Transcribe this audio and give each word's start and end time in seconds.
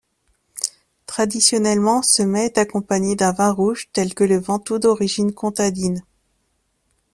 Traditionnellement, 1.05 2.01
ce 2.01 2.23
mets 2.23 2.45
est 2.47 2.57
accompagné 2.57 3.15
d’un 3.15 3.33
vin 3.33 3.51
rouge, 3.51 3.87
tel 3.93 4.15
que 4.15 4.23
le 4.23 4.37
ventoux 4.39 4.79
d'origine 4.79 5.31
comtadine. 5.31 6.01